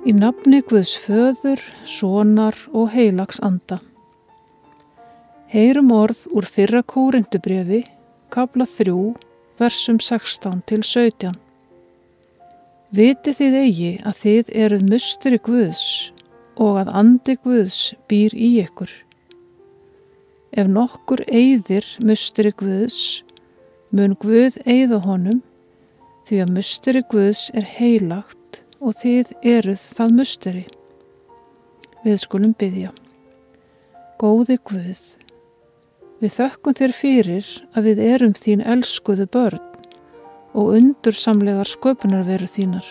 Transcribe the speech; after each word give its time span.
Í 0.00 0.14
nafni 0.16 0.62
Guðs 0.64 0.94
föður, 0.96 1.60
sonar 1.84 2.56
og 2.72 2.86
heilags 2.94 3.36
anda. 3.44 3.76
Heyrum 5.52 5.90
orð 5.92 6.22
úr 6.32 6.46
fyrra 6.48 6.80
kórindubrefi, 6.88 7.82
kabla 8.32 8.64
3, 8.64 8.94
versum 9.60 9.98
16 10.00 10.62
til 10.70 10.80
17. 10.88 11.36
Viti 12.96 13.36
þið 13.36 13.58
eigi 13.60 13.92
að 14.00 14.16
þið 14.22 14.54
eruð 14.64 14.88
mustri 14.94 15.42
Guðs 15.50 15.84
og 16.56 16.80
að 16.80 16.94
andi 17.02 17.36
Guðs 17.44 17.82
býr 18.08 18.32
í 18.32 18.50
ykkur. 18.64 18.96
Ef 20.56 20.72
nokkur 20.78 21.26
eigðir 21.28 21.84
mustri 22.00 22.56
Guðs, 22.56 23.20
mun 23.92 24.16
Guð 24.16 24.56
eigða 24.64 25.04
honum, 25.04 25.44
því 26.24 26.44
að 26.46 26.56
mustri 26.56 27.04
Guðs 27.12 27.50
er 27.52 27.68
heilagt 27.76 28.64
og 28.80 28.96
þið 28.96 29.32
eruð 29.44 29.80
það 29.96 30.14
musteri. 30.16 30.62
Við 32.04 32.16
skulum 32.22 32.54
byggja. 32.56 32.92
Góði 34.20 34.56
Guð, 34.68 35.02
við 36.20 36.32
þökkum 36.36 36.76
þér 36.76 36.94
fyrir 36.96 37.50
að 37.76 37.90
við 37.90 38.02
erum 38.06 38.32
þín 38.36 38.64
elskuðu 38.64 39.26
börn 39.32 39.66
og 40.56 40.74
undursamlegar 40.78 41.68
sköpunarveru 41.68 42.48
þínar. 42.48 42.88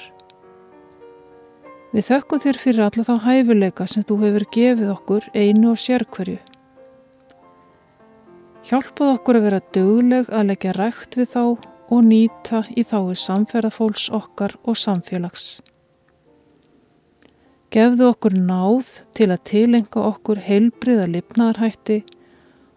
Við 1.90 2.06
þökkum 2.06 2.42
þér 2.44 2.62
fyrir 2.62 2.86
alla 2.86 3.06
þá 3.06 3.26
hæfileika 3.26 3.88
sem 3.90 4.06
þú 4.06 4.20
hefur 4.24 4.46
gefið 4.54 4.94
okkur 4.94 5.28
einu 5.34 5.72
og 5.74 5.82
sérkverju. 5.82 6.38
Hjálpað 8.70 9.16
okkur 9.16 9.40
að 9.40 9.46
vera 9.48 9.62
dögleg 9.74 10.30
að 10.30 10.52
leggja 10.52 10.76
rægt 10.78 11.18
við 11.18 11.32
þá 11.34 11.44
og 11.90 12.06
nýta 12.06 12.62
í 12.78 12.86
þái 12.86 13.18
samferðafólks 13.18 14.12
okkar 14.14 14.54
og 14.70 14.78
samfélags. 14.78 15.58
Gefðu 17.70 18.08
okkur 18.10 18.34
náð 18.34 18.88
til 19.14 19.28
að 19.30 19.44
tilenga 19.46 20.02
okkur 20.08 20.40
heilbriða 20.42 21.04
lifnaðarhætti 21.06 22.00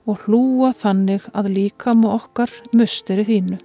og 0.05 0.27
hlúa 0.27 0.69
þannig 0.77 1.25
að 1.33 1.49
líkama 1.55 2.11
okkar 2.19 2.53
musteri 2.77 3.25
þínu. 3.25 3.57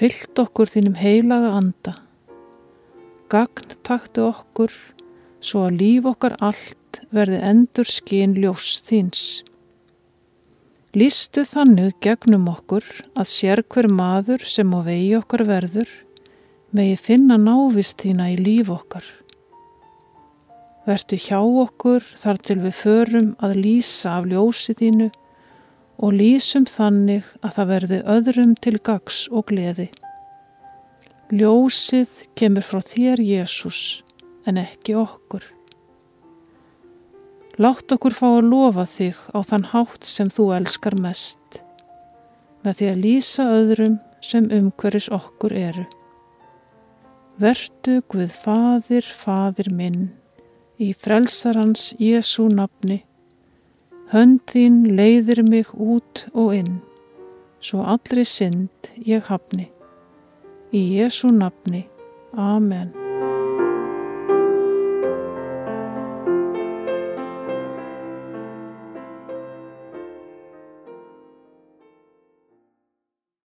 Fyllt 0.00 0.42
okkur 0.42 0.72
þínum 0.72 0.98
heilaga 0.98 1.52
anda. 1.60 1.94
Gagn 3.30 3.76
taktu 3.86 4.26
okkur 4.32 4.74
svo 5.38 5.68
að 5.68 5.78
líf 5.84 6.10
okkar 6.10 6.34
allt 6.42 7.00
verði 7.14 7.38
endur 7.52 7.86
skinn 7.86 8.34
ljós 8.34 8.80
þíns. 8.82 9.24
Lýstu 10.98 11.46
þannig 11.46 11.94
gegnum 12.02 12.50
okkur 12.50 12.82
að 13.14 13.30
sér 13.30 13.62
hver 13.62 13.86
maður 13.86 14.42
sem 14.42 14.74
á 14.74 14.82
vegi 14.82 15.14
okkar 15.22 15.46
verður 15.46 15.98
megi 16.74 16.98
finna 16.98 17.38
návist 17.38 18.02
þína 18.02 18.32
í 18.34 18.36
líf 18.42 18.74
okkar. 18.74 19.06
Vertu 20.90 21.14
hjá 21.22 21.38
okkur 21.38 22.02
þar 22.18 22.38
til 22.42 22.56
við 22.64 22.72
förum 22.74 23.26
að 23.38 23.60
lýsa 23.62 24.16
af 24.18 24.24
ljósi 24.26 24.74
þínu 24.74 25.06
og 26.02 26.16
lýsum 26.16 26.64
þannig 26.66 27.28
að 27.44 27.52
það 27.56 27.68
verði 27.70 27.98
öðrum 28.16 28.54
til 28.58 28.72
gags 28.88 29.20
og 29.30 29.46
gleði. 29.52 29.86
Ljósið 31.30 32.16
kemur 32.34 32.66
frá 32.66 32.82
þér, 32.82 33.22
Jésús, 33.22 34.02
en 34.50 34.58
ekki 34.58 34.96
okkur. 34.98 35.44
Látt 37.62 37.94
okkur 37.94 38.16
fá 38.16 38.26
að 38.32 38.50
lofa 38.50 38.88
þig 38.90 39.22
á 39.30 39.38
þann 39.46 39.70
hátt 39.70 40.10
sem 40.10 40.30
þú 40.32 40.50
elskar 40.58 40.98
mest, 40.98 41.60
með 42.66 42.80
því 42.80 42.88
að 42.90 43.02
lýsa 43.04 43.46
öðrum 43.60 43.98
sem 44.26 44.50
umhverjus 44.58 45.06
okkur 45.14 45.54
eru. 45.54 45.86
Vertu 47.38 48.00
Guð 48.10 48.34
Fadir, 48.34 49.06
Fadir 49.06 49.70
minn, 49.70 50.08
í 50.80 50.92
frelsarans 50.96 51.90
Jésu 52.00 52.48
nafni. 52.48 53.02
Hönd 54.10 54.40
þín 54.50 54.80
leiðir 54.96 55.44
mig 55.46 55.68
út 55.76 56.24
og 56.32 56.56
inn, 56.56 56.80
svo 57.60 57.84
allri 57.84 58.24
synd 58.26 58.90
ég 59.06 59.28
hafni. 59.30 59.68
Í 60.72 60.82
Jésu 60.96 61.30
nafni. 61.34 61.84
Amen. 62.32 62.99